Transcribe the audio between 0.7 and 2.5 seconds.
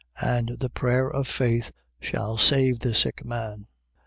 prayer of faith shall